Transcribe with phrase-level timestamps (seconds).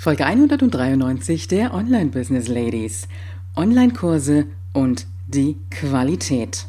[0.00, 3.08] Folge 193 der Online Business Ladies.
[3.56, 6.68] Online-Kurse und die Qualität.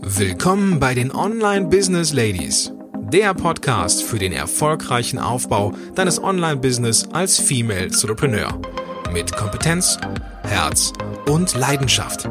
[0.00, 2.72] Willkommen bei den Online Business Ladies,
[3.12, 8.56] der Podcast für den erfolgreichen Aufbau deines Online-Business als Female Entrepreneur.
[9.12, 9.98] Mit Kompetenz,
[10.44, 10.92] Herz
[11.28, 12.28] und Leidenschaft.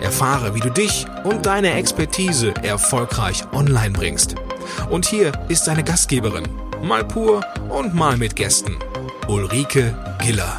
[0.00, 4.34] Erfahre, wie du dich und deine Expertise erfolgreich online bringst.
[4.90, 6.48] Und hier ist deine Gastgeberin,
[6.82, 8.76] mal pur und mal mit Gästen.
[9.28, 10.58] Ulrike Giller.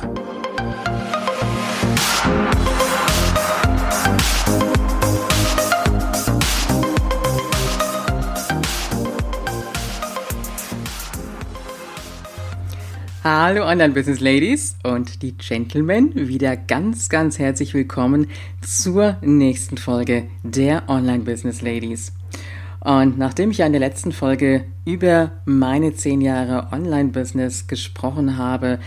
[13.23, 18.27] Hallo Online Business Ladies und die Gentlemen, wieder ganz, ganz herzlich willkommen
[18.61, 22.11] zur nächsten Folge der Online Business Ladies.
[22.79, 28.79] Und nachdem ich ja in der letzten Folge über meine zehn Jahre Online-Business gesprochen habe,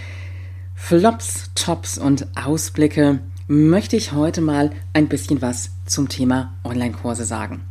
[0.74, 7.63] Flops, Tops und Ausblicke, möchte ich heute mal ein bisschen was zum Thema Online-Kurse sagen.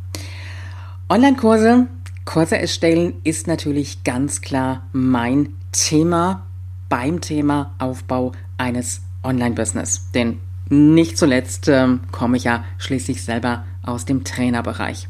[1.08, 1.88] Online-Kurse,
[2.24, 6.46] Kurse erstellen ist natürlich ganz klar mein Thema
[6.88, 10.10] beim Thema Aufbau eines Online-Business.
[10.14, 15.08] Denn nicht zuletzt ähm, komme ich ja schließlich selber aus dem Trainerbereich.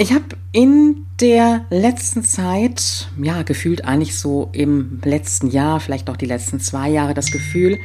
[0.00, 6.16] Ich habe in der letzten Zeit, ja, gefühlt eigentlich so im letzten Jahr, vielleicht auch
[6.16, 7.78] die letzten zwei Jahre, das Gefühl,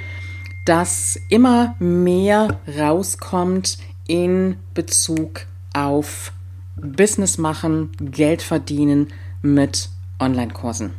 [0.65, 5.41] dass immer mehr rauskommt in Bezug
[5.73, 6.31] auf
[6.77, 9.07] Business machen, Geld verdienen
[9.41, 10.93] mit Online-Kursen.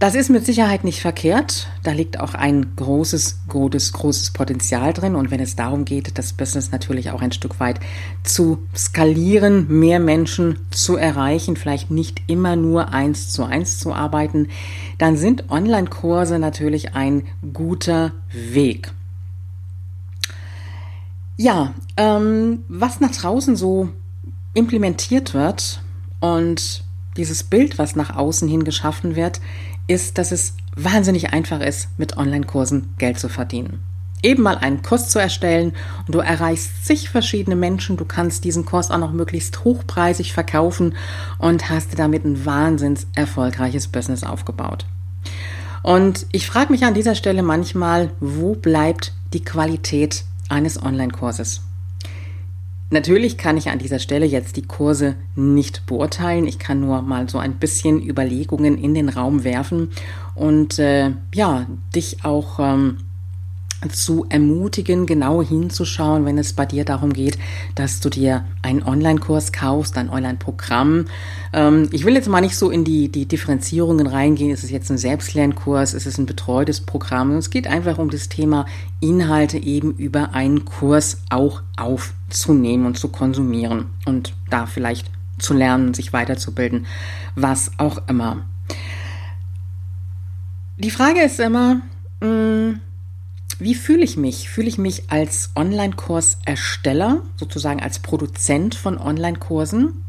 [0.00, 1.68] Das ist mit Sicherheit nicht verkehrt.
[1.82, 5.14] Da liegt auch ein großes, großes, großes Potenzial drin.
[5.14, 7.80] Und wenn es darum geht, das Business natürlich auch ein Stück weit
[8.24, 14.48] zu skalieren, mehr Menschen zu erreichen, vielleicht nicht immer nur eins zu eins zu arbeiten,
[14.96, 18.92] dann sind Online-Kurse natürlich ein guter Weg.
[21.36, 23.90] Ja, ähm, was nach draußen so
[24.54, 25.82] implementiert wird
[26.20, 26.84] und
[27.16, 29.40] dieses Bild, was nach außen hin geschaffen wird,
[29.90, 33.80] ist, dass es wahnsinnig einfach ist, mit Online-Kursen Geld zu verdienen.
[34.22, 35.72] Eben mal einen Kurs zu erstellen
[36.06, 40.94] und du erreichst zig verschiedene Menschen, du kannst diesen Kurs auch noch möglichst hochpreisig verkaufen
[41.38, 44.86] und hast damit ein wahnsinns erfolgreiches Business aufgebaut.
[45.82, 51.62] Und ich frage mich an dieser Stelle manchmal, wo bleibt die Qualität eines Online-Kurses?
[52.92, 56.46] Natürlich kann ich an dieser Stelle jetzt die Kurse nicht beurteilen.
[56.46, 59.90] Ich kann nur mal so ein bisschen Überlegungen in den Raum werfen
[60.34, 62.98] und äh, ja, dich auch ähm,
[63.88, 67.38] zu ermutigen, genau hinzuschauen, wenn es bei dir darum geht,
[67.74, 71.06] dass du dir einen Online-Kurs kaufst, ein Online-Programm.
[71.52, 74.50] Ähm, ich will jetzt mal nicht so in die, die Differenzierungen reingehen.
[74.50, 75.94] Ist es jetzt ein Selbstlernkurs?
[75.94, 77.32] Ist es ein betreutes Programm?
[77.36, 78.66] Es geht einfach um das Thema
[79.00, 85.94] Inhalte eben über einen Kurs auch aufzunehmen und zu konsumieren und da vielleicht zu lernen,
[85.94, 86.86] sich weiterzubilden,
[87.34, 88.44] was auch immer.
[90.76, 91.80] Die Frage ist immer,
[92.20, 92.80] mh, hm,
[93.60, 94.48] wie fühle ich mich?
[94.48, 100.04] Fühle ich mich als Online-Kurs-Ersteller, sozusagen als Produzent von Online-Kursen?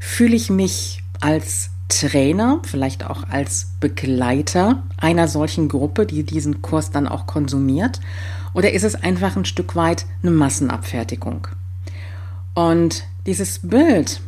[0.00, 6.90] Fühle ich mich als Trainer, vielleicht auch als Begleiter einer solchen Gruppe, die diesen Kurs
[6.90, 8.00] dann auch konsumiert?
[8.54, 11.48] Oder ist es einfach ein Stück weit eine Massenabfertigung?
[12.54, 14.20] Und dieses Bild,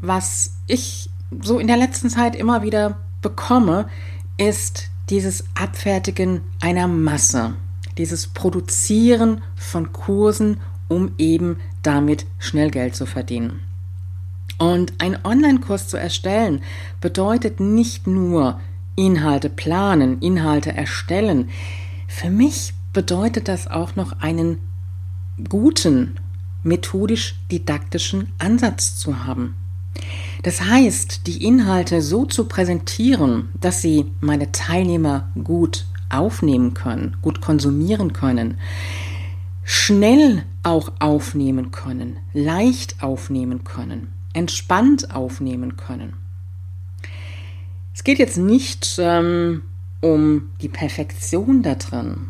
[0.00, 1.10] was ich
[1.42, 3.88] so in der letzten Zeit immer wieder bekomme,
[4.38, 7.54] ist dieses Abfertigen einer Masse
[7.98, 13.60] dieses Produzieren von Kursen, um eben damit schnell Geld zu verdienen.
[14.58, 16.62] Und ein Online-Kurs zu erstellen
[17.00, 18.60] bedeutet nicht nur
[18.96, 21.50] Inhalte planen, Inhalte erstellen.
[22.06, 24.58] Für mich bedeutet das auch noch einen
[25.48, 26.16] guten,
[26.62, 29.56] methodisch-didaktischen Ansatz zu haben.
[30.42, 35.86] Das heißt, die Inhalte so zu präsentieren, dass sie meine Teilnehmer gut
[36.18, 38.58] aufnehmen können, gut konsumieren können,
[39.64, 46.14] schnell auch aufnehmen können, leicht aufnehmen können, entspannt aufnehmen können.
[47.94, 49.62] Es geht jetzt nicht ähm,
[50.00, 52.28] um die Perfektion da drin,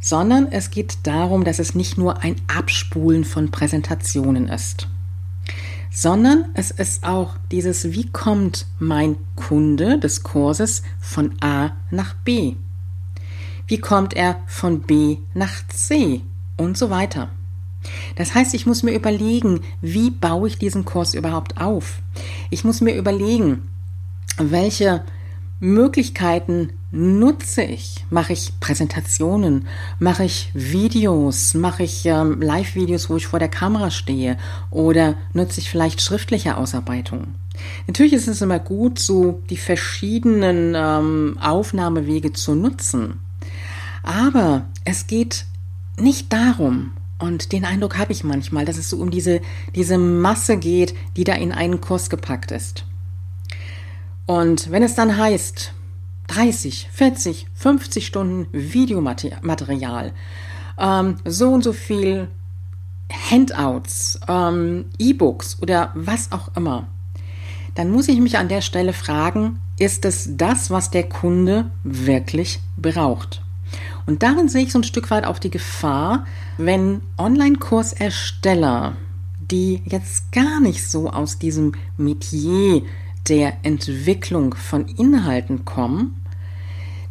[0.00, 4.88] sondern es geht darum, dass es nicht nur ein Abspulen von Präsentationen ist,
[5.90, 12.54] sondern es ist auch dieses, wie kommt mein Kunde des Kurses von A nach B?
[13.70, 16.22] Wie kommt er von B nach C?
[16.56, 17.28] Und so weiter.
[18.16, 22.02] Das heißt, ich muss mir überlegen, wie baue ich diesen Kurs überhaupt auf?
[22.50, 23.62] Ich muss mir überlegen,
[24.38, 25.04] welche
[25.60, 28.04] Möglichkeiten nutze ich?
[28.10, 29.68] Mache ich Präsentationen?
[30.00, 31.54] Mache ich Videos?
[31.54, 34.36] Mache ich ähm, Live-Videos, wo ich vor der Kamera stehe?
[34.72, 37.36] Oder nutze ich vielleicht schriftliche Ausarbeitungen?
[37.86, 43.20] Natürlich ist es immer gut, so die verschiedenen ähm, Aufnahmewege zu nutzen.
[44.02, 45.46] Aber es geht
[45.96, 49.40] nicht darum, und den Eindruck habe ich manchmal, dass es so um diese,
[49.74, 52.86] diese Masse geht, die da in einen Kurs gepackt ist.
[54.26, 55.74] Und wenn es dann heißt,
[56.28, 60.12] 30, 40, 50 Stunden Videomaterial,
[60.78, 62.28] ähm, so und so viel
[63.30, 66.86] Handouts, ähm, E-Books oder was auch immer,
[67.74, 72.60] dann muss ich mich an der Stelle fragen, ist es das, was der Kunde wirklich
[72.76, 73.42] braucht?
[74.06, 76.26] Und darin sehe ich so ein Stück weit auch die Gefahr,
[76.58, 78.96] wenn Online-Kursersteller,
[79.50, 82.82] die jetzt gar nicht so aus diesem Metier
[83.28, 86.16] der Entwicklung von Inhalten kommen,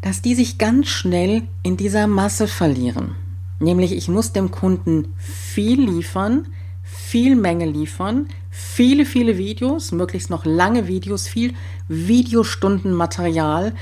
[0.02, 3.16] dass die sich ganz schnell in dieser Masse verlieren.
[3.60, 6.48] Nämlich ich muss dem Kunden viel liefern,
[6.84, 11.54] viel Menge liefern, viele, viele Videos, möglichst noch lange Videos, viel
[11.88, 13.74] Videostundenmaterial,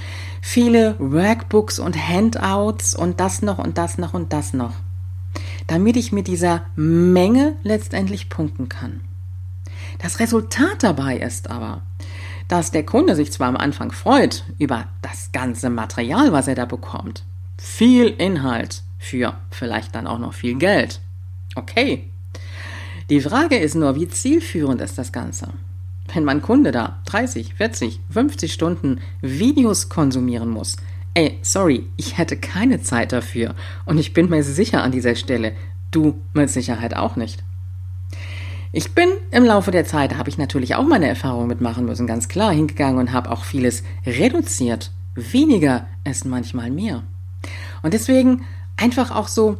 [0.42, 4.74] viele Workbooks und Handouts und das noch und das noch und das noch.
[5.68, 9.02] Damit ich mit dieser Menge letztendlich punkten kann.
[10.00, 11.82] Das Resultat dabei ist aber,
[12.48, 16.66] dass der Kunde sich zwar am Anfang freut über das ganze Material, was er da
[16.66, 17.24] bekommt.
[17.58, 21.02] Viel Inhalt für vielleicht dann auch noch viel Geld.
[21.56, 22.10] Okay.
[23.10, 25.48] Die Frage ist nur, wie zielführend ist das Ganze?
[26.14, 30.76] Wenn mein Kunde da 30, 40, 50 Stunden Videos konsumieren muss,
[31.14, 33.56] ey, sorry, ich hätte keine Zeit dafür
[33.86, 35.54] und ich bin mir sicher an dieser Stelle,
[35.90, 37.46] du mit Sicherheit auch nicht.
[38.74, 42.28] Ich bin im Laufe der Zeit, habe ich natürlich auch meine Erfahrungen mitmachen müssen, ganz
[42.28, 44.92] klar hingegangen und habe auch vieles reduziert.
[45.16, 47.04] Weniger ist manchmal mehr.
[47.84, 48.44] Und deswegen
[48.76, 49.58] einfach auch so,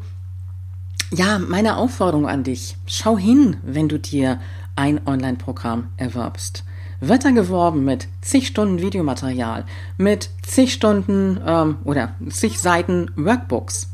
[1.12, 2.78] ja, meine Aufforderung an dich.
[2.86, 4.40] Schau hin, wenn du dir
[4.76, 6.64] ein Online-Programm erwirbst.
[7.00, 9.66] Wird da geworben mit zig Stunden Videomaterial,
[9.98, 13.90] mit zig Stunden ähm, oder zig Seiten Workbooks.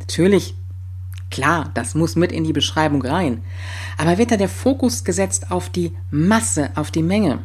[0.00, 0.54] Natürlich
[1.30, 3.42] Klar, das muss mit in die Beschreibung rein.
[3.98, 7.40] Aber wird da der Fokus gesetzt auf die Masse, auf die Menge?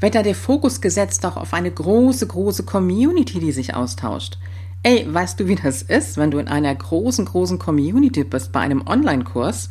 [0.00, 4.38] Wird da der Fokus gesetzt auch auf eine große, große Community, die sich austauscht?
[4.86, 8.60] Ey, weißt du, wie das ist, wenn du in einer großen, großen Community bist bei
[8.60, 9.68] einem Online-Kurs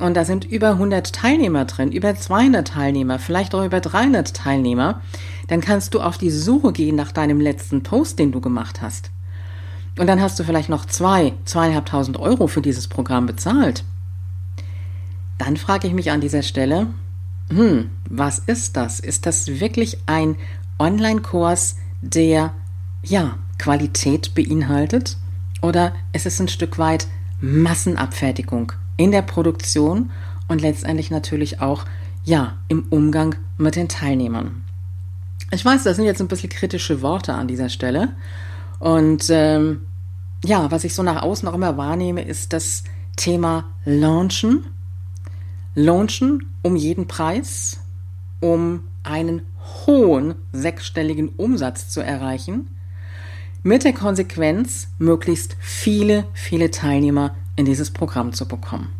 [0.00, 5.02] und da sind über 100 Teilnehmer drin, über 200 Teilnehmer, vielleicht auch über 300 Teilnehmer,
[5.46, 9.12] dann kannst du auf die Suche gehen nach deinem letzten Post, den du gemacht hast.
[10.00, 13.84] Und dann hast du vielleicht noch zwei, zweieinhalbtausend Euro für dieses Programm bezahlt.
[15.38, 16.88] Dann frage ich mich an dieser Stelle,
[17.50, 18.98] hm, was ist das?
[18.98, 20.34] Ist das wirklich ein
[20.80, 22.52] Online-Kurs, der,
[23.04, 25.16] ja, Qualität beinhaltet?
[25.62, 27.06] Oder ist es ein Stück weit
[27.40, 30.10] Massenabfertigung in der Produktion
[30.48, 31.84] und letztendlich natürlich auch,
[32.24, 34.62] ja, im Umgang mit den Teilnehmern?
[35.50, 38.10] Ich weiß, das sind jetzt ein bisschen kritische Worte an dieser Stelle.
[38.78, 39.82] Und ähm,
[40.44, 42.84] ja, was ich so nach außen auch immer wahrnehme, ist das
[43.16, 44.66] Thema Launchen.
[45.74, 47.80] Launchen um jeden Preis,
[48.40, 49.42] um einen
[49.86, 52.68] hohen sechsstelligen Umsatz zu erreichen,
[53.66, 58.92] mit der Konsequenz, möglichst viele, viele Teilnehmer in dieses Programm zu bekommen.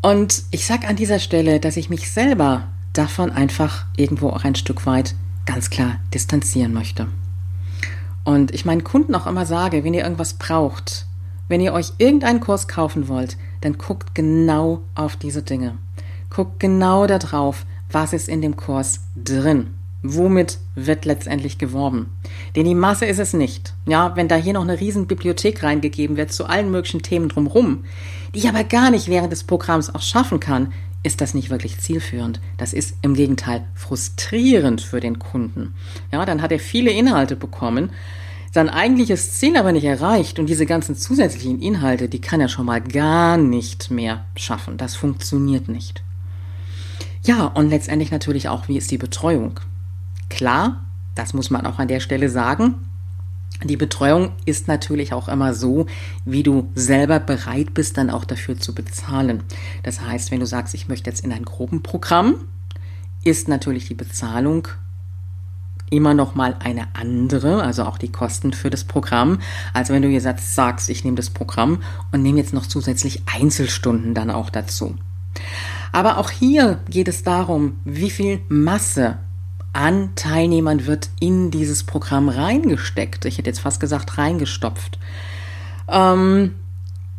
[0.00, 4.54] Und ich sage an dieser Stelle, dass ich mich selber davon einfach irgendwo auch ein
[4.54, 5.16] Stück weit
[5.46, 7.08] ganz klar distanzieren möchte.
[8.22, 11.06] Und ich meinen Kunden auch immer sage, wenn ihr irgendwas braucht,
[11.48, 15.76] wenn ihr euch irgendeinen Kurs kaufen wollt, dann guckt genau auf diese Dinge.
[16.30, 19.74] Guckt genau darauf, was ist in dem Kurs drin.
[20.06, 22.10] Womit wird letztendlich geworben?
[22.54, 23.72] Denn die Masse ist es nicht.
[23.86, 27.84] Ja, wenn da hier noch eine riesen Bibliothek reingegeben wird zu allen möglichen Themen drumherum,
[28.34, 31.80] die ich aber gar nicht während des Programms auch schaffen kann, ist das nicht wirklich
[31.80, 32.42] zielführend.
[32.58, 35.74] Das ist im Gegenteil frustrierend für den Kunden.
[36.12, 37.88] Ja, dann hat er viele Inhalte bekommen,
[38.52, 42.66] sein eigentliches Ziel aber nicht erreicht und diese ganzen zusätzlichen Inhalte, die kann er schon
[42.66, 44.76] mal gar nicht mehr schaffen.
[44.76, 46.04] Das funktioniert nicht.
[47.24, 49.60] Ja, und letztendlich natürlich auch, wie ist die Betreuung?
[50.34, 50.80] Klar,
[51.14, 52.74] das muss man auch an der Stelle sagen,
[53.62, 55.86] die Betreuung ist natürlich auch immer so,
[56.24, 59.44] wie du selber bereit bist, dann auch dafür zu bezahlen.
[59.84, 62.34] Das heißt, wenn du sagst, ich möchte jetzt in ein Gruppenprogramm,
[63.22, 64.66] ist natürlich die Bezahlung
[65.88, 69.38] immer noch mal eine andere, also auch die Kosten für das Programm,
[69.72, 74.14] als wenn du jetzt sagst, ich nehme das Programm und nehme jetzt noch zusätzlich Einzelstunden
[74.14, 74.96] dann auch dazu.
[75.92, 79.18] Aber auch hier geht es darum, wie viel Masse
[79.74, 83.24] an Teilnehmern wird in dieses Programm reingesteckt.
[83.26, 84.98] Ich hätte jetzt fast gesagt reingestopft.
[85.88, 86.54] Ähm,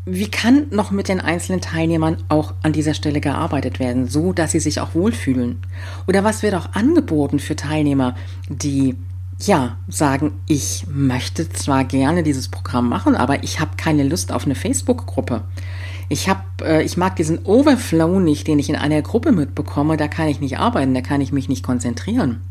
[0.06, 4.52] wie kann noch mit den einzelnen Teilnehmern auch an dieser Stelle gearbeitet werden, so dass
[4.52, 5.58] sie sich auch wohlfühlen?
[6.08, 8.16] Oder was wird auch angeboten für Teilnehmer,
[8.48, 8.96] die
[9.40, 14.46] ja sagen, ich möchte zwar gerne dieses Programm machen, aber ich habe keine Lust auf
[14.46, 15.44] eine Facebook-Gruppe.
[16.08, 19.98] Ich habe, äh, ich mag diesen Overflow nicht, den ich in einer Gruppe mitbekomme.
[19.98, 22.42] Da kann ich nicht arbeiten, da kann ich mich nicht konzentrieren.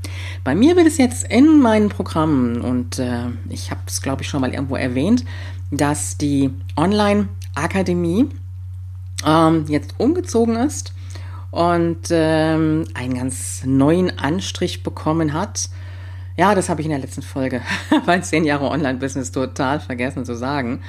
[0.43, 4.29] Bei mir wird es jetzt in meinen Programmen und äh, ich habe es, glaube ich,
[4.29, 5.25] schon mal irgendwo erwähnt,
[5.71, 8.29] dass die Online-Akademie
[9.25, 10.93] ähm, jetzt umgezogen ist
[11.51, 15.69] und ähm, einen ganz neuen Anstrich bekommen hat.
[16.37, 17.63] Ja, das habe ich in der letzten Folge
[18.07, 20.81] bei 10 Jahre Online-Business total vergessen zu sagen.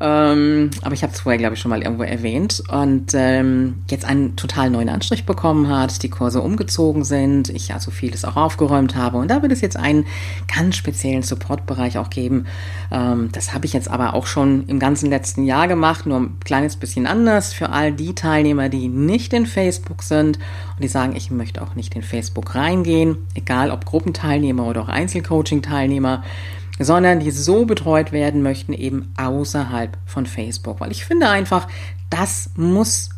[0.00, 2.62] Ähm, aber ich habe es vorher, glaube ich, schon mal irgendwo erwähnt.
[2.70, 7.90] Und ähm, jetzt einen total neuen Anstrich bekommen hat, die Kurse umgezogen sind, ich also
[7.90, 9.18] vieles auch aufgeräumt habe.
[9.18, 10.06] Und da wird es jetzt einen
[10.54, 12.46] ganz speziellen Supportbereich auch geben.
[12.92, 16.40] Ähm, das habe ich jetzt aber auch schon im ganzen letzten Jahr gemacht, nur ein
[16.44, 20.38] kleines bisschen anders für all die Teilnehmer, die nicht in Facebook sind
[20.76, 24.88] und die sagen, ich möchte auch nicht in Facebook reingehen, egal ob Gruppenteilnehmer oder auch
[24.88, 26.22] Einzelcoaching-Teilnehmer
[26.78, 30.80] sondern die so betreut werden möchten, eben außerhalb von Facebook.
[30.80, 31.68] Weil ich finde einfach,
[32.10, 33.10] das muss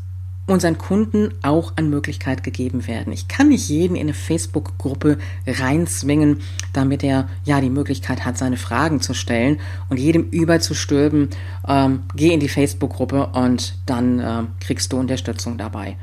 [0.50, 3.12] unseren Kunden auch an Möglichkeit gegeben werden.
[3.12, 6.40] Ich kann nicht jeden in eine Facebook-Gruppe reinzwingen,
[6.72, 11.30] damit er ja die Möglichkeit hat, seine Fragen zu stellen und jedem überzustülpen,
[11.68, 15.96] ähm, geh in die Facebook-Gruppe und dann äh, kriegst du Unterstützung dabei.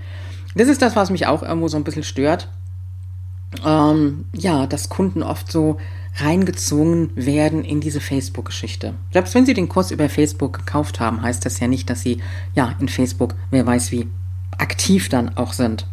[0.56, 2.50] Das ist das, was mich auch irgendwo so ein bisschen stört.
[3.66, 5.78] Ähm, ja, dass Kunden oft so
[6.20, 8.96] reingezwungen werden in diese Facebook-Geschichte.
[9.12, 12.22] Selbst wenn Sie den Kurs über Facebook gekauft haben, heißt das ja nicht, dass Sie
[12.56, 14.08] ja in Facebook, wer weiß wie,
[14.58, 15.86] aktiv dann auch sind.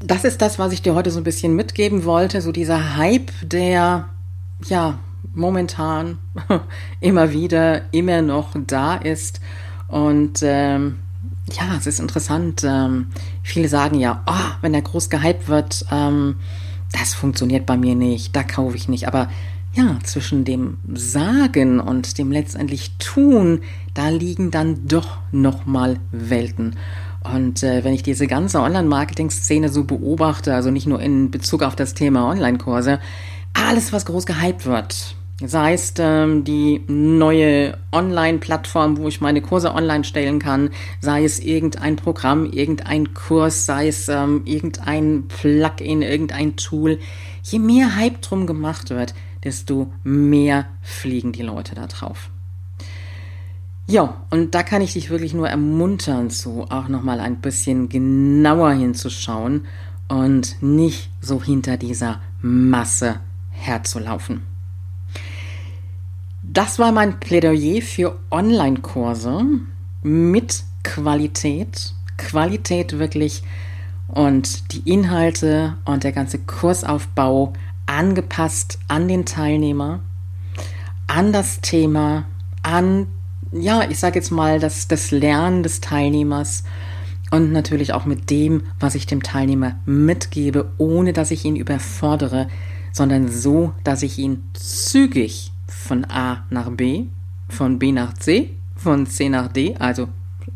[0.00, 3.32] Das ist das, was ich dir heute so ein bisschen mitgeben wollte, so dieser Hype,
[3.42, 4.08] der
[4.66, 4.98] ja
[5.34, 6.18] momentan
[7.00, 9.40] immer wieder, immer noch da ist.
[9.88, 10.98] Und ähm,
[11.52, 12.62] ja, es ist interessant.
[12.64, 13.08] Ähm,
[13.42, 16.36] viele sagen ja, oh, wenn er groß gehypt wird, ähm,
[16.92, 19.06] das funktioniert bei mir nicht, da kaufe ich nicht.
[19.06, 19.28] Aber
[19.74, 23.60] ja, zwischen dem Sagen und dem letztendlich Tun,
[23.94, 26.76] da liegen dann doch nochmal Welten.
[27.22, 31.76] Und äh, wenn ich diese ganze Online-Marketing-Szene so beobachte, also nicht nur in Bezug auf
[31.76, 33.00] das Thema Online-Kurse,
[33.52, 39.72] alles, was groß gehypt wird, Sei es ähm, die neue Online-Plattform, wo ich meine Kurse
[39.72, 46.56] online stellen kann, sei es irgendein Programm, irgendein Kurs, sei es ähm, irgendein Plugin, irgendein
[46.56, 46.98] Tool.
[47.44, 49.14] Je mehr Hype drum gemacht wird,
[49.44, 52.30] desto mehr fliegen die Leute da drauf.
[53.86, 58.72] Ja, und da kann ich dich wirklich nur ermuntern, so auch nochmal ein bisschen genauer
[58.72, 59.66] hinzuschauen
[60.08, 64.57] und nicht so hinter dieser Masse herzulaufen.
[66.50, 69.44] Das war mein Plädoyer für Online-Kurse
[70.02, 71.92] mit Qualität.
[72.16, 73.42] Qualität wirklich
[74.08, 77.52] und die Inhalte und der ganze Kursaufbau
[77.84, 80.00] angepasst an den Teilnehmer,
[81.06, 82.24] an das Thema,
[82.62, 83.08] an,
[83.52, 86.64] ja, ich sage jetzt mal, das, das Lernen des Teilnehmers
[87.30, 92.48] und natürlich auch mit dem, was ich dem Teilnehmer mitgebe, ohne dass ich ihn überfordere,
[92.90, 97.04] sondern so, dass ich ihn zügig von A nach B,
[97.48, 100.08] von B nach C, von C nach D, also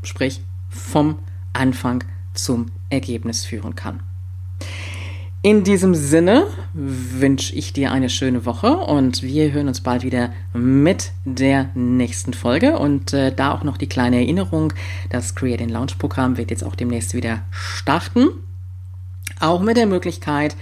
[0.02, 1.18] sprich vom
[1.52, 2.02] Anfang
[2.34, 4.00] zum Ergebnis führen kann.
[5.44, 10.32] In diesem Sinne wünsche ich dir eine schöne Woche und wir hören uns bald wieder
[10.54, 12.78] mit der nächsten Folge.
[12.78, 14.72] Und äh, da auch noch die kleine Erinnerung,
[15.10, 18.28] das Create in Launch Programm wird jetzt auch demnächst wieder starten.
[19.40, 20.54] Auch mit der Möglichkeit,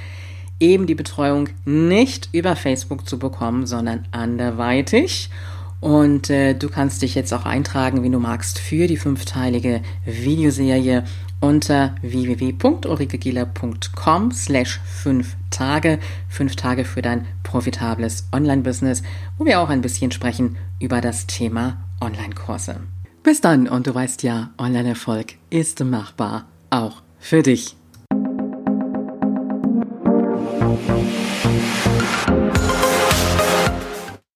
[0.60, 5.30] eben die Betreuung nicht über Facebook zu bekommen, sondern anderweitig.
[5.80, 11.04] Und äh, du kannst dich jetzt auch eintragen, wie du magst, für die fünfteilige Videoserie
[11.40, 15.98] unter www.ulrikegieler.com slash fünf Tage.
[16.28, 19.02] Fünf Tage für dein profitables Online-Business,
[19.38, 22.80] wo wir auch ein bisschen sprechen über das Thema Online-Kurse.
[23.22, 27.79] Bis dann und du weißt ja, Online-Erfolg ist machbar, auch für dich.
[30.60, 30.90] Thank
[32.84, 32.89] you.